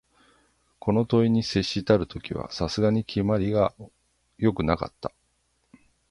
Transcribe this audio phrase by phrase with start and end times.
[0.79, 3.75] この問に接したる時は、さすがに決まりが
[4.39, 5.11] 善くはなかった